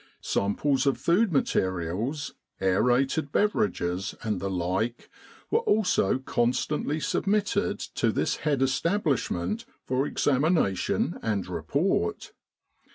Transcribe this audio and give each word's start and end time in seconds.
Samples 0.21 0.87
of 0.87 0.97
food 0.97 1.31
materials, 1.31 2.33
aerated 2.59 3.31
beverages, 3.31 4.15
and 4.23 4.39
the 4.39 4.49
like, 4.49 5.11
were 5.51 5.59
also 5.59 6.17
constantly 6.17 6.99
sub 6.99 7.27
mitted 7.27 7.77
to 7.77 8.11
this 8.11 8.37
head 8.37 8.63
establishment 8.63 9.63
for 9.85 10.07
examination 10.07 11.19
and 11.21 11.45
report. 11.47 12.33